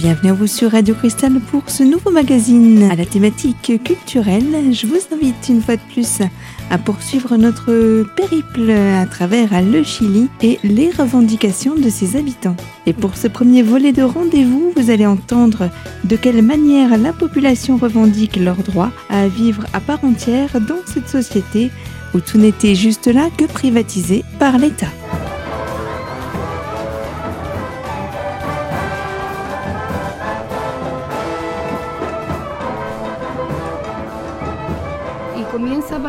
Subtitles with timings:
[0.00, 4.72] Bienvenue à vous sur Radio Cristal pour ce nouveau magazine à la thématique culturelle.
[4.72, 6.22] Je vous invite une fois de plus
[6.70, 12.56] à poursuivre notre périple à travers le Chili et les revendications de ses habitants.
[12.86, 15.68] Et pour ce premier volet de rendez-vous, vous allez entendre
[16.04, 21.10] de quelle manière la population revendique leur droit à vivre à part entière dans cette
[21.10, 21.70] société
[22.14, 24.88] où tout n'était juste là que privatisé par l'État.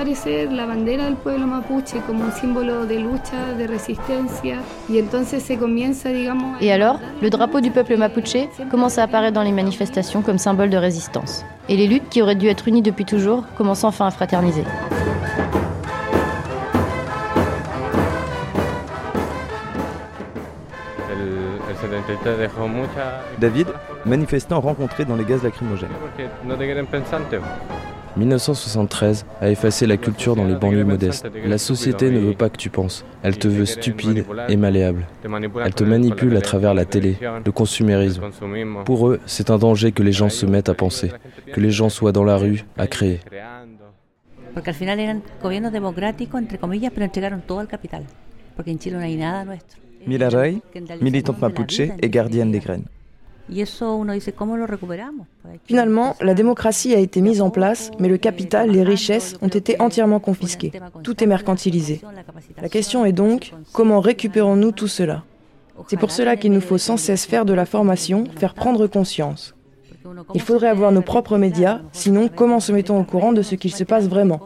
[0.01, 4.57] Aparecer la bandera del pueblo mapuche como un símbolo de lucha, de resistencia,
[4.89, 6.59] y entonces se comienza, digamos.
[6.59, 10.71] Et alors, le drapeau du peuple mapuche commence à apparaître dans les manifestations comme symbole
[10.71, 11.45] de résistance.
[11.69, 14.63] Et les luttes qui auraient dû être unies depuis toujours commencent enfin à fraterniser.
[23.37, 23.67] David,
[24.05, 25.89] manifestant rencontré dans les gaz lacrymogènes.
[28.17, 31.27] 1973 a effacé la culture dans les banlieues modestes.
[31.45, 33.05] La société ne veut pas que tu penses.
[33.23, 35.07] Elle te veut stupide et malléable.
[35.63, 38.29] Elle te manipule à travers la télé, le consumérisme.
[38.85, 41.11] Pour eux, c'est un danger que les gens se mettent à penser,
[41.53, 43.19] que les gens soient dans la rue à créer.
[44.53, 48.03] Porque al final eran gobiernos democráticos, entre comillas, pero entregaron todo al capital.
[48.55, 49.79] Porque en Chile no hay nada nuestro.
[50.05, 50.61] Mila Ray,
[50.99, 52.85] militante mapuche et gardienne des graines.
[55.65, 59.79] Finalement, la démocratie a été mise en place, mais le capital, les richesses ont été
[59.81, 60.71] entièrement confisquées.
[61.03, 62.01] Tout est mercantilisé.
[62.61, 65.23] La question est donc, comment récupérons-nous tout cela?
[65.87, 69.55] C'est pour cela qu'il nous faut sans cesse faire de la formation, faire prendre conscience.
[70.33, 73.73] Il faudrait avoir nos propres médias, sinon comment se mettons au courant de ce qu'il
[73.73, 74.39] se passe vraiment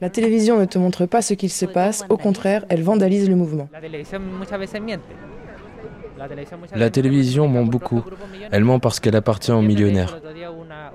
[0.00, 3.36] La télévision ne te montre pas ce qu'il se passe, au contraire, elle vandalise le
[3.36, 3.68] mouvement.
[6.74, 8.02] La télévision ment beaucoup.
[8.50, 10.18] Elle ment parce qu'elle appartient aux millionnaires.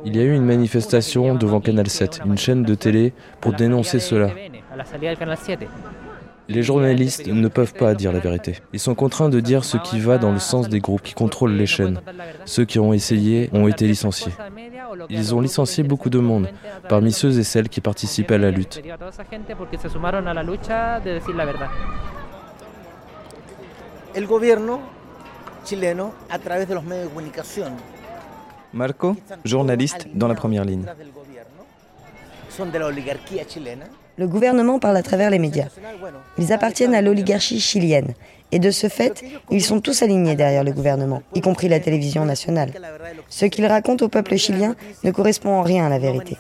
[0.06, 4.00] Il y a eu une manifestation devant Canal 7, une chaîne de télé, pour dénoncer
[4.00, 4.30] cela.
[6.48, 8.58] Les journalistes ne peuvent pas dire la vérité.
[8.74, 11.54] Ils sont contraints de dire ce qui va dans le sens des groupes qui contrôlent
[11.54, 12.02] les chaînes.
[12.46, 14.34] Ceux qui ont essayé ont été licenciés.
[15.10, 16.50] Ils ont licencié beaucoup de monde,
[16.90, 18.82] parmi ceux et celles qui participaient à la lutte.
[24.14, 24.28] El
[25.62, 27.74] gobierno chileno a través de los medios de comunicación.
[28.74, 30.86] Marco, journaliste dans la première ligne.
[34.18, 35.68] Le gouvernement parle à travers les médias.
[36.38, 38.14] Ils appartiennent à l'oligarchie chilienne.
[38.54, 42.26] Et de ce fait, ils sont tous alignés derrière le gouvernement, y compris la télévision
[42.26, 42.72] nationale.
[43.30, 46.38] Ce qu'ils racontent au peuple chilien ne correspond en rien à la vérité.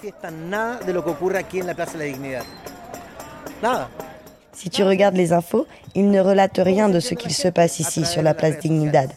[4.53, 8.06] Si tu regardes les infos, ils ne relatent rien de ce qu'il se passe ici
[8.06, 9.09] sur la place Dignidad.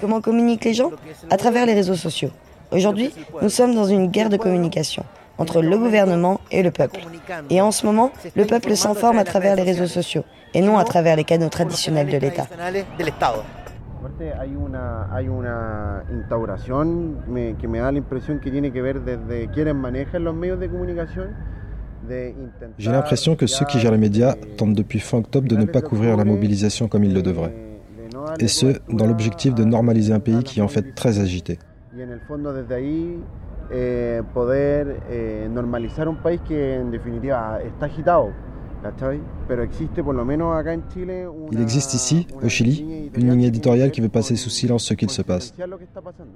[0.00, 0.90] Comment communiquent les gens?
[1.30, 2.30] À travers les réseaux sociaux.
[2.70, 5.04] Aujourd'hui, nous sommes dans une guerre de communication
[5.38, 7.00] entre le gouvernement et le peuple.
[7.50, 10.84] Et en ce moment, le peuple s'informe à travers les réseaux sociaux et non à
[10.84, 12.46] travers les canaux traditionnels de l'État.
[14.38, 19.02] Hay una, hay una instauración me, que me da la impresión que tiene que ver
[19.02, 21.34] desde quienes manejan los medios de comunicación.
[22.78, 25.80] J'ai l'impression que ceux qui gèrent les médias tentent depuis fin octobre de ne pas
[25.80, 27.54] couvrir la mobilisation comme ils le devraient.
[28.38, 31.58] Et ce, dans l'objectif de normaliser un pays qui est en fait très agité.
[33.68, 38.30] Eh, poder eh, normalizar un país que en definitiva está agitado.
[41.52, 45.10] Il existe ici, au Chili, une ligne éditoriale qui veut passer sous silence ce qu'il
[45.10, 45.54] se passe.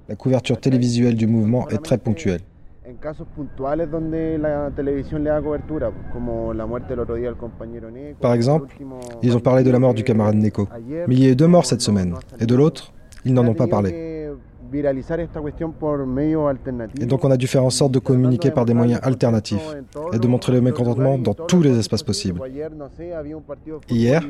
[0.08, 2.40] La couverture télévisuelle du mouvement est très ponctuelle.
[8.20, 8.76] Par exemple,
[9.22, 10.68] ils ont parlé de la mort du camarade Neko.
[11.06, 12.14] Mais il y a eu deux morts cette semaine.
[12.40, 12.92] Et de l'autre,
[13.24, 14.19] ils n'en ont pas parlé.
[17.00, 19.76] Et donc on a dû faire en sorte de communiquer par des moyens alternatifs
[20.12, 22.40] et de montrer le mécontentement dans tous les espaces possibles.
[23.88, 24.22] Hier,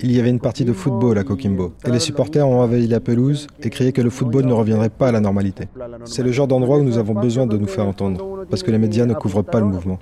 [0.00, 3.00] il y avait une partie de football à Coquimbo et les supporters ont envahi la
[3.00, 5.68] pelouse et crié que le football ne reviendrait pas à la normalité.
[6.04, 8.78] C'est le genre d'endroit où nous avons besoin de nous faire entendre parce que les
[8.78, 9.98] médias ne couvrent pas le mouvement.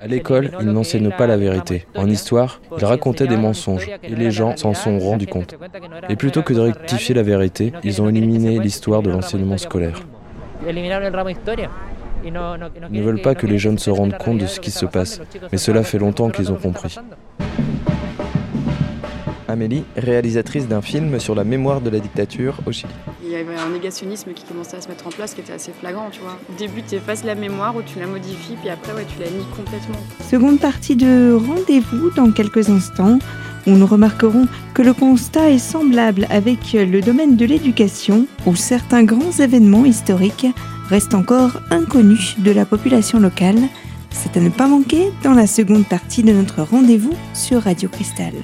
[0.00, 1.86] À l'école, ils n'enseignent pas la vérité.
[1.94, 5.54] En histoire, ils racontaient des mensonges et les gens s'en sont rendus compte.
[6.08, 10.00] Et plutôt que de rectifier la vérité, ils ont éliminé l'histoire de l'enseignement scolaire.
[12.24, 15.20] Ils ne veulent pas que les jeunes se rendent compte de ce qui se passe,
[15.52, 16.96] mais cela fait longtemps qu'ils ont compris.
[19.48, 22.92] Amélie, réalisatrice d'un film sur la mémoire de la dictature au Chili.
[23.22, 25.72] Il y avait un négationnisme qui commençait à se mettre en place qui était assez
[25.72, 26.38] flagrant, tu vois.
[26.50, 29.30] Au début, tu effaces la mémoire ou tu la modifies, puis après, ouais, tu la
[29.30, 29.98] nies complètement.
[30.28, 33.18] Seconde partie de rendez-vous dans quelques instants
[33.66, 39.04] où nous remarquerons que le constat est semblable avec le domaine de l'éducation, où certains
[39.04, 40.46] grands événements historiques
[40.88, 43.58] restent encore inconnus de la population locale.
[44.10, 48.34] C'est à ne pas manquer dans la seconde partie de notre rendez-vous sur Radio Cristal.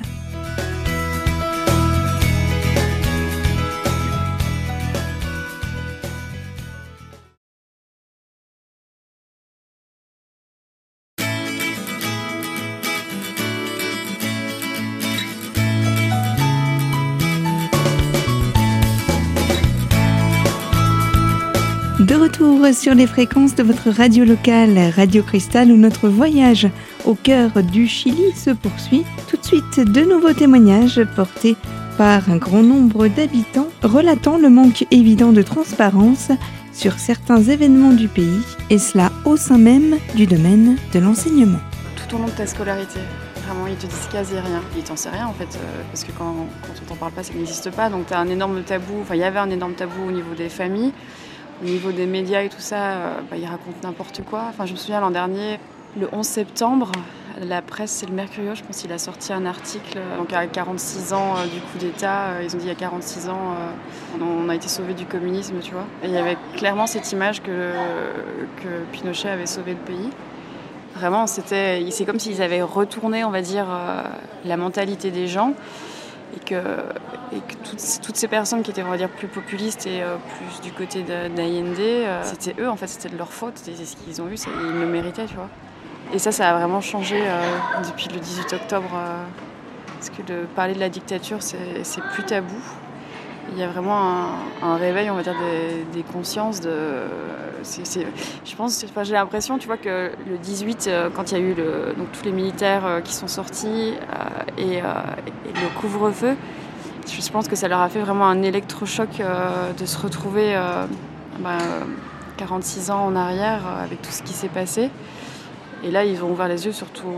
[22.11, 26.69] De retour sur les fréquences de votre radio locale, Radio Cristal, où notre voyage
[27.05, 29.05] au cœur du Chili se poursuit.
[29.29, 31.55] Tout de suite, de nouveaux témoignages portés
[31.97, 36.33] par un grand nombre d'habitants relatant le manque évident de transparence
[36.73, 38.41] sur certains événements du pays,
[38.71, 41.61] et cela au sein même du domaine de l'enseignement.
[41.95, 42.99] Tout au long de ta scolarité,
[43.47, 44.63] vraiment, ils te disent quasi rien.
[44.77, 47.33] Ils t'en savent rien en fait, euh, parce que quand, on t'en parle pas, ça
[47.35, 47.89] n'existe pas.
[47.89, 50.35] Donc tu as un énorme tabou, enfin il y avait un énorme tabou au niveau
[50.37, 50.93] des familles.
[51.63, 54.47] Au niveau des médias et tout ça, euh, bah, ils racontent n'importe quoi.
[54.49, 55.59] Enfin, je me souviens l'an dernier,
[55.99, 56.93] le 11 septembre,
[57.39, 59.99] la presse, c'est le Mercurio, je pense, il a sorti un article.
[60.19, 62.75] Donc, à 46 ans euh, du coup d'État, euh, ils ont dit il y a
[62.75, 63.55] 46 ans,
[64.19, 65.87] euh, on a été sauvé du communisme, tu vois.
[66.05, 67.73] Il y avait clairement cette image que,
[68.63, 70.11] que Pinochet avait sauvé le pays.
[70.95, 74.03] Vraiment, c'était, c'est comme s'ils avaient retourné, on va dire, euh,
[74.45, 75.55] la mentalité des gens
[76.37, 76.63] et que,
[77.65, 80.73] toutes, toutes ces personnes qui étaient, on va dire, plus populistes et euh, plus du
[80.73, 84.29] côté d'Allende, euh, c'était eux, en fait, c'était de leur faute, c'est ce qu'ils ont
[84.29, 85.49] eu, ils le méritaient, tu vois.
[86.13, 87.41] Et ça, ça a vraiment changé euh,
[87.89, 88.91] depuis le 18 octobre,
[89.95, 92.57] parce que de parler de la dictature, c'est plus tabou.
[93.53, 93.99] Il y a vraiment
[94.63, 95.35] un, réveil, on va dire,
[95.93, 96.61] des, consciences.
[96.63, 101.55] Je pense, j'ai l'impression, tu vois, que le 18, euh, quand il y a eu
[101.55, 106.37] donc, tous les militaires euh, qui sont sortis euh, et, le couvre-feu,
[107.19, 110.87] je pense que ça leur a fait vraiment un électrochoc euh, de se retrouver euh,
[111.41, 111.59] bah,
[112.37, 114.91] 46 ans en arrière avec tout ce qui s'est passé.
[115.83, 117.09] Et là, ils ont ouvert les yeux surtout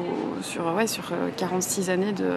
[0.42, 2.30] sur, ouais, sur euh, 46 années de,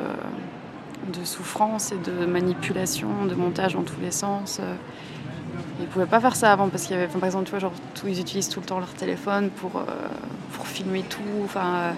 [1.13, 4.59] de souffrance et de manipulation, de montage dans tous les sens.
[4.61, 4.75] euh.
[5.79, 7.51] Ils ne pouvaient pas faire ça avant parce qu'il y avait, enfin, par exemple, tu
[7.51, 9.83] vois, genre, tout- ils utilisent tout le temps leur téléphone pour, euh,
[10.53, 11.19] pour filmer tout.
[11.43, 11.91] Enfin, euh,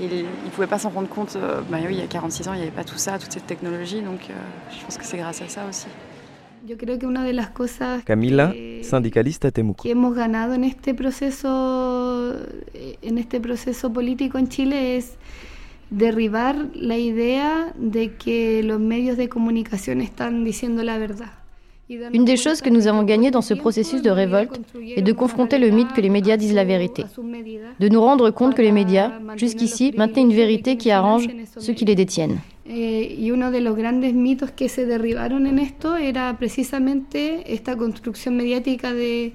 [0.00, 1.34] et les- ils ne pouvaient pas s'en rendre compte.
[1.36, 3.32] euh, bah oui, il y a 46 ans, il n'y avait pas tout ça, toute
[3.32, 4.00] cette technologie.
[4.00, 4.34] Donc, euh,
[4.76, 5.86] je pense que c'est grâce à ça aussi.
[8.04, 9.82] Camila, que, syndicaliste à Temuco.
[9.84, 11.48] que hemos ganado en este proceso
[13.02, 15.16] en este proceso político en Chile es
[15.90, 21.32] derribar la idea de que los medios de comunicación están diciendo la verdad.
[22.14, 24.60] Une des choses que nous avons gagnées dans ce processus de révolte
[24.96, 27.04] est de confronter le mythe que les médias disent la vérité,
[27.80, 31.26] de nous rendre compte que les médias, jusqu'ici, maintenaient une vérité qui arrange
[31.58, 32.38] ceux qui les détiennent.
[32.64, 37.74] Eh, y uno de los grandes mitos que se derribaron en esto era precisamente esta
[37.74, 39.32] construcción mediática de,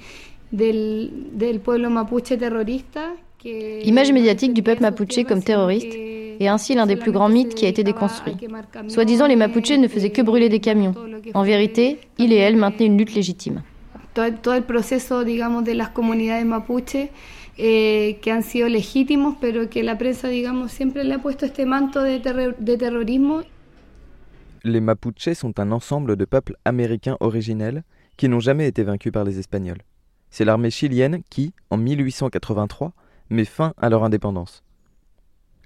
[0.51, 3.13] del, del pueblo mapuche terrorista.
[3.37, 7.55] que L'image médiatique du peuple mapuche comme terroriste est ainsi l'un des plus grands mythes
[7.55, 8.35] qui a été déconstruit.
[8.87, 10.93] Soi-disant, les Mapuches ne faisaient que brûler des camions.
[11.33, 13.61] En vérité, ils et elles maintenaient une lutte légitime.
[14.13, 17.09] todo el proceso, digamos, de las comunidades mapuche
[17.57, 21.65] eh, que han sido legítimos, pero que la prensa, digamos, siempre le ha puesto este
[21.65, 23.41] manto de, terror- de terrorismo
[24.63, 27.83] Les Mapuches sont un ensemble de peuples américains originels
[28.17, 29.81] qui n'ont jamais été vaincus par les Espagnols.
[30.31, 32.91] C'est l'armée chilienne qui, en 1883,
[33.29, 34.63] met fin à leur indépendance.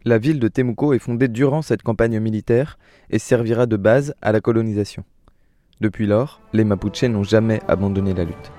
[0.05, 2.79] La ville de Temuco est fondée durant cette campagne militaire
[3.09, 5.03] et servira de base à la colonisation.
[5.81, 8.51] Depuis lors, les Mapuches n'ont jamais abandonné la lutte.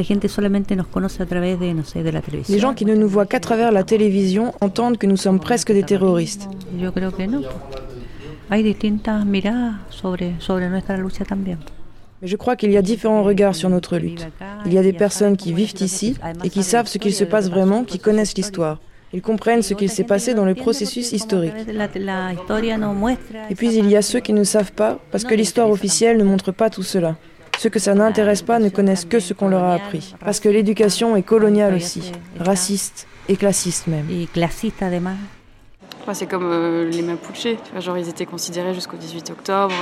[0.00, 2.54] La gente solamente nos conoce a través de, no sé, de la televisión.
[2.56, 5.72] Les gens qui ne nous voient qu'à travers la télévision entendent que nous sommes presque
[5.72, 6.48] des terroristes.
[6.78, 7.42] Yo creo que no.
[8.48, 11.58] Hay distintas miradas sobre, sobre nuestra lucha también.
[12.22, 14.26] Mais je crois qu'il y a différents regards sur notre lutte.
[14.64, 17.50] Il y a des personnes qui vivent ici et qui savent ce qu'il se passe
[17.50, 18.78] vraiment, qui connaissent l'histoire.
[19.12, 21.52] Ils comprennent ce qu'il s'est passé dans le processus historique.
[23.50, 26.24] Et puis il y a ceux qui ne savent pas, parce que l'histoire officielle ne
[26.24, 27.16] montre pas tout cela.
[27.60, 30.14] Ceux que ça n'intéresse pas ne connaissent que ce qu'on leur a appris.
[30.24, 34.08] Parce que l'éducation est coloniale aussi, raciste et classiste même.
[34.08, 35.16] y clasista además.
[36.14, 39.74] c'est comme euh, les Mapuches, genre ils étaient considérés jusqu'au 18 octobre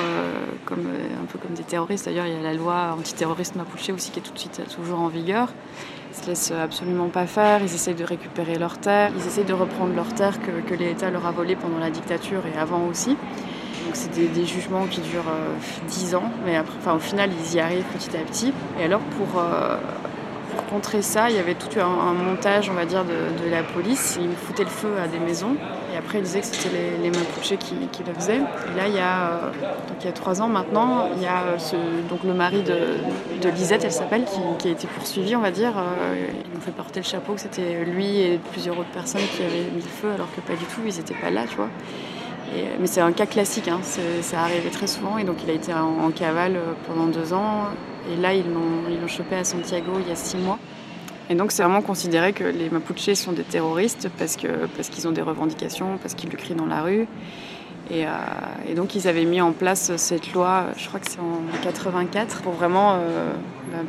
[0.65, 2.07] comme, un peu comme des terroristes.
[2.07, 4.99] D'ailleurs, il y a la loi antiterroriste Mapuche aussi qui est tout de suite toujours
[4.99, 5.49] en vigueur.
[6.11, 9.53] Ils se laissent absolument pas faire, ils essayent de récupérer leurs terres, ils essayent de
[9.53, 13.17] reprendre leurs terres que, que l'État leur a volées pendant la dictature et avant aussi.
[13.89, 15.33] Donc c'est des, jugements qui durent
[15.89, 18.53] 10 ans, mais au final ils y arrivent petit à petit.
[18.79, 19.41] Et alors pour,
[20.59, 24.19] pour contrer ça, il y avait tout un, montage, on va dire, de, la police.
[24.21, 25.57] Ils foutaient le feu à des maisons.
[25.93, 28.37] Et après, ils disaient que c'était les, les qui, le faisaient.
[28.37, 29.51] Et là, il y a, euh,
[30.01, 33.85] il y a trois ans maintenant, il y a euh, donc le mari de, Lisette,
[33.85, 34.25] elle s'appelle,
[34.59, 35.73] qui, a été poursuivi, on va dire.
[35.77, 39.43] Euh, ils m'ont fait porter le chapeau que c'était lui et plusieurs autres personnes qui
[39.43, 41.69] avaient mis le feu, alors que pas du tout, ils n'étaient pas là, tu vois.
[42.81, 43.81] Mais c'est un cas classique, hein.
[43.83, 45.19] ça arrivait très souvent.
[45.19, 47.65] Et donc, il a été en cavale pendant deux ans.
[48.11, 50.59] Et là, ils l'ont chopé à Santiago il y a six mois.
[51.31, 55.07] Et donc, c'est vraiment considéré que les Mapuches sont des terroristes parce qu'ils parce qu'ils
[55.07, 57.07] ont des revendications, parce qu'ils le crient dans la rue.
[57.91, 58.11] Et, euh,
[58.69, 62.43] et, donc, ils avaient mis en place cette loi, je crois que c'est en 84,
[62.43, 63.33] pour vraiment euh,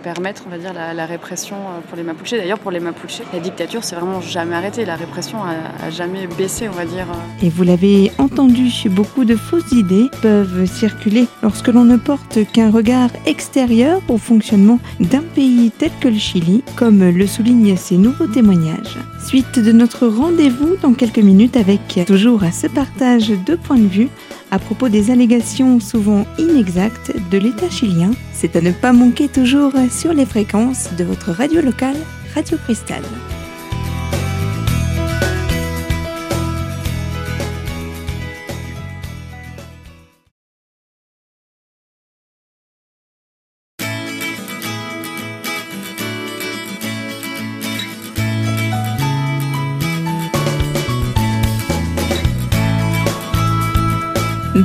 [0.04, 2.32] permettre, on va dire, la, répression euh, pour les Mapuches.
[2.32, 4.86] D'ailleurs, pour les Mapuches, la dictature s'est vraiment jamais arrêtée.
[4.86, 7.08] La répression a, jamais baissé, on va dire.
[7.42, 12.72] Et vous l'avez entendu, beaucoup de fausses idées peuvent circuler lorsque l'on ne porte qu'un
[12.72, 18.28] regard extérieur au fonctionnement d'un pays tel que le Chili, comme le soulignent ces nouveaux
[18.28, 18.98] témoignages.
[19.26, 23.88] Suite de notre rendez-vous dans quelques minutes avec toujours à ce partage de points de
[23.88, 24.10] vue
[24.52, 28.12] à propos des allégations souvent inexactes de l'État chilien.
[28.34, 31.98] C'est à ne pas manquer toujours sur les fréquences de votre radio locale,
[32.36, 33.04] Radio Cristal.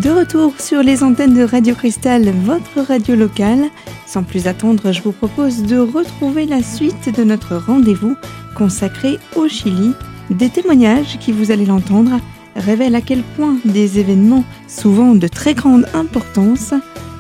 [0.03, 3.67] De retour sur les antennes de Radio Cristal, votre radio locale.
[4.07, 8.17] Sans plus attendre, je vous propose de retrouver la suite de notre rendez-vous
[8.57, 9.93] consacré au Chili.
[10.31, 12.19] Des témoignages qui, vous allez l'entendre,
[12.57, 16.75] révèlent à quel point des événements, souvent de très grande importance,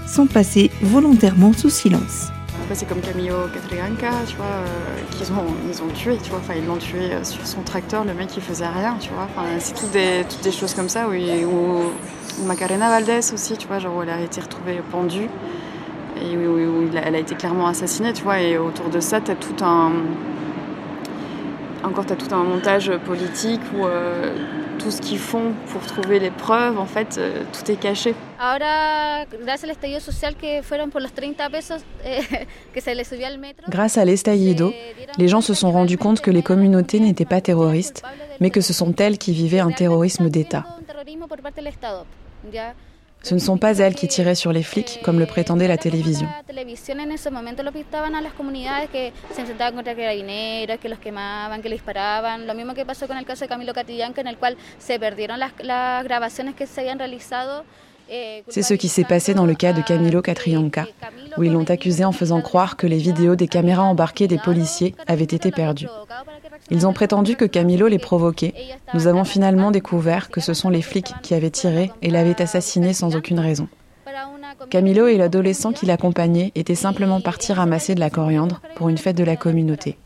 [0.08, 2.32] sont passés volontairement sous silence.
[2.72, 3.34] C'est comme Camillo
[4.36, 4.66] vois, euh,
[5.12, 6.18] qu'ils ont, ils tué,
[6.66, 9.28] l'ont tué euh, sur son tracteur, le mec il faisait rien, tu vois.
[9.60, 11.12] C'est toutes des, choses comme ça où
[12.42, 15.28] Macarena Valdés aussi, tu vois, genre où elle a été retrouvée pendue
[16.20, 18.40] et où, elle a été clairement assassinée, tu vois.
[18.40, 19.92] Et autour de ça, tu as tout un.
[21.82, 24.34] Encore, tu as tout un montage politique où euh,
[24.78, 28.14] tout ce qu'ils font pour trouver les preuves, en fait, euh, tout est caché.
[33.68, 34.72] Grâce à l'estallido,
[35.18, 38.02] les gens se sont rendus compte que les communautés n'étaient pas terroristes,
[38.40, 40.64] mais que ce sont elles qui vivaient un terrorisme d'État.
[43.22, 46.28] Ce ne sont pas elles qui tiraient sur les flics, comme le prétendait la télévision.
[58.48, 60.86] C'est ce qui s'est passé dans le cas de Camilo Catrianca,
[61.36, 64.94] où ils l'ont accusé en faisant croire que les vidéos des caméras embarquées des policiers
[65.06, 65.88] avaient été perdues.
[66.70, 68.54] Ils ont prétendu que Camilo les provoquait.
[68.94, 72.92] Nous avons finalement découvert que ce sont les flics qui avaient tiré et l'avaient assassiné
[72.92, 73.68] sans aucune raison.
[74.70, 79.16] Camilo et l'adolescent qui l'accompagnait étaient simplement partis ramasser de la coriandre pour une fête
[79.16, 79.98] de la communauté.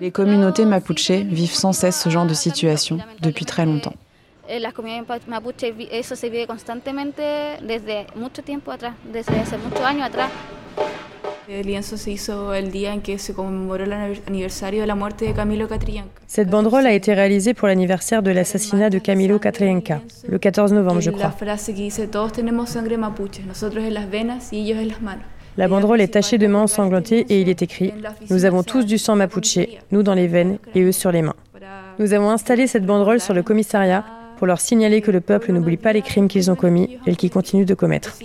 [0.00, 3.94] Les communautés mapuche vivent sans cesse ce genre de situation depuis très longtemps.
[4.48, 9.80] Eh, las comunidades mapuche, eso se vive constantemente desde mucho tiempo atrás, desde hace muchos
[9.80, 10.30] años atrás.
[16.26, 21.00] Cette banderole a été réalisée pour l'anniversaire de l'assassinat de Camilo Catrienca, le 14 novembre,
[21.00, 21.32] je crois.
[25.56, 27.94] La banderole est tachée de mains ensanglantées et il est écrit
[28.28, 29.60] Nous avons tous du sang mapuche,
[29.92, 31.36] nous dans les veines et eux sur les mains.
[32.00, 34.04] Nous avons installé cette banderole sur le commissariat
[34.36, 37.30] pour leur signaler que le peuple n'oublie pas les crimes qu'ils ont commis et qu'ils
[37.30, 38.18] continuent de commettre.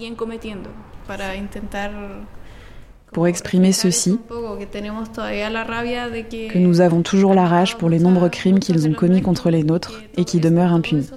[3.12, 4.58] Pour exprimer ceci, que
[6.58, 10.02] nous avons toujours la rage pour les nombreux crimes qu'ils ont commis contre les nôtres
[10.16, 11.10] et qui demeurent impunis.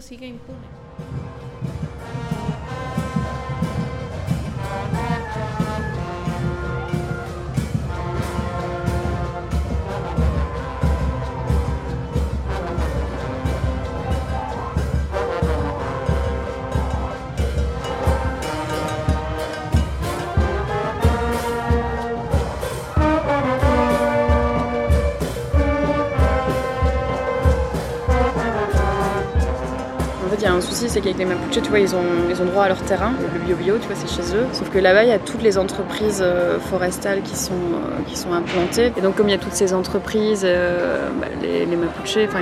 [30.55, 32.81] Un souci, c'est qu'avec les Mapuches, tu vois, ils ont, ils ont droit à leur
[32.83, 34.47] terrain, le bio-bio, tu vois, c'est chez eux.
[34.53, 38.17] Sauf que là-bas, il y a toutes les entreprises euh, forestales qui sont, euh, qui
[38.17, 38.93] sont implantées.
[38.97, 42.41] Et donc, comme il y a toutes ces entreprises, euh, bah, les, les, Mapuches, enfin,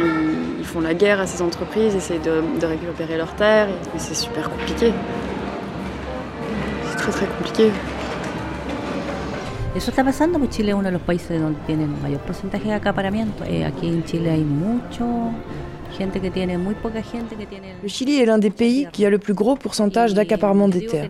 [0.59, 4.15] ils, font la guerre à ces entreprises, essayent de, de récupérer leurs terres, mais c'est
[4.15, 4.93] super compliqué.
[6.91, 7.71] C'est très très compliqué.
[9.75, 12.69] Eso está pasando, pues Chile es uno de los países donde tiene el mayor porcentaje
[12.69, 13.43] de acaparamiento.
[13.45, 15.07] Eh, aquí en Chile hay mucho
[17.83, 21.09] Le Chili est l'un des pays qui a le plus gros pourcentage d'accaparement des terres.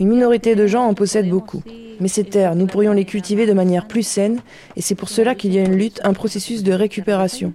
[0.00, 1.62] Une minorité de gens en possèdent beaucoup.
[2.00, 4.40] Mais ces terres, nous pourrions les cultiver de manière plus saine
[4.76, 7.52] et c'est pour cela qu'il y a une lutte, un processus de récupération.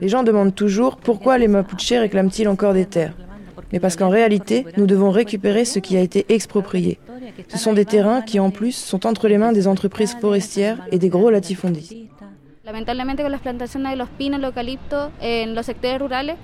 [0.00, 3.14] Les gens demandent toujours pourquoi les Mapuches réclament-ils encore des terres
[3.72, 6.98] mais parce qu'en réalité, nous devons récupérer ce qui a été exproprié.
[7.48, 10.98] Ce sont des terrains qui, en plus, sont entre les mains des entreprises forestières et
[10.98, 11.94] des gros latifondistes.
[12.68, 14.40] Con las plantaciones de los pinos,
[15.20, 16.36] en los sectores rurales.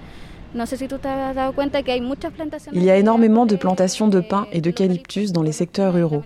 [2.72, 6.22] Il y a énormément de plantations de pins et d'eucalyptus dans les secteurs ruraux.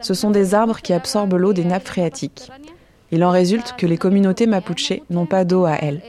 [0.00, 2.50] Ce sont des arbres qui absorbent l'eau des nappes phréatiques.
[3.10, 6.00] Il en résulte que les communautés mapuches n'ont pas d'eau à elles.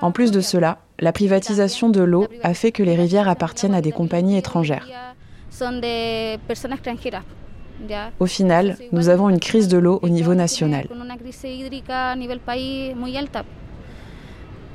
[0.00, 3.80] En plus de cela, la privatisation de l'eau a fait que les rivières appartiennent à
[3.80, 4.86] des compagnies étrangères.
[8.18, 10.86] Au final, nous avons une crise de l'eau au niveau national.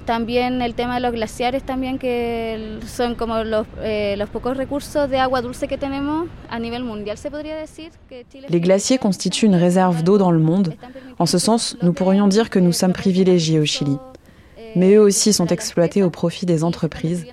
[0.05, 5.07] También el tema de los glaciares también que son como los, eh, los pocos recursos
[5.07, 8.97] de agua dulce que tenemos a nivel mundial se podría decir que Chile Les glaciers
[8.97, 10.73] constituent une réserve d'eau dans le monde.
[11.19, 13.97] En ce sens, nous pourrions dire que nous sommes privilégiés au Chili.
[14.75, 17.27] Mais eux aussi sont exploités au profit des entreprises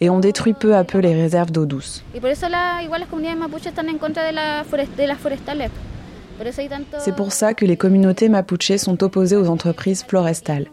[0.00, 2.04] et on détruit peu à peu les réserves d'eau douce.
[6.98, 10.66] C'est pour ça que les communautés mapuches sont opposées aux entreprises florestales.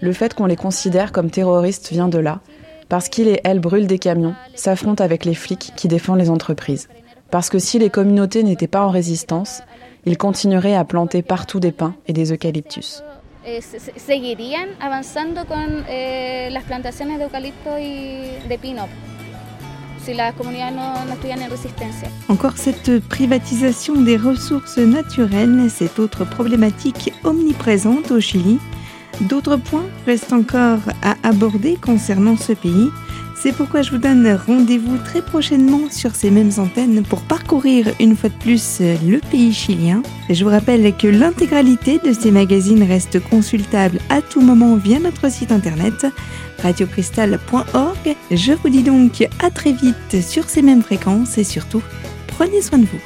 [0.00, 2.40] Le fait qu'on les considère comme terroristes vient de là,
[2.88, 6.88] parce qu'ils et elles brûlent des camions, s'affrontent avec les flics qui défendent les entreprises.
[7.30, 9.62] Parce que si les communautés n'étaient pas en résistance,
[10.06, 13.02] ils continueraient à planter partout des pins et des eucalyptus.
[13.44, 18.88] Eh, seguirían avanzando con eh, las plantaciones de eucalipto y de pino
[20.04, 22.08] si las comunidades no, no en resistencia.
[22.28, 28.58] Encore cette privatisation des ressources naturelles, cette autre problématique omniprésente au Chili.
[29.22, 32.88] D'autres points restent encore à aborder concernant ce pays.
[33.36, 38.14] C'est pourquoi je vous donne rendez-vous très prochainement sur ces mêmes antennes pour parcourir une
[38.14, 40.02] fois de plus le pays chilien.
[40.28, 45.30] Je vous rappelle que l'intégralité de ces magazines reste consultable à tout moment via notre
[45.30, 46.06] site internet
[46.62, 48.16] radiocristal.org.
[48.30, 51.82] Je vous dis donc à très vite sur ces mêmes fréquences et surtout,
[52.26, 53.00] prenez soin de vous.